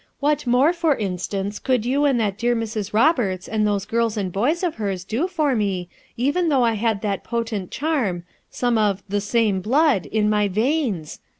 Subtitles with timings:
[0.19, 2.91] What more, for instance, could you aad that dear Mrs.
[2.91, 7.03] Roberts and tho.se girla and boys of hers do for me, even though I had
[7.03, 11.19] that potent charm, some of 'the same blood 1 in my veins?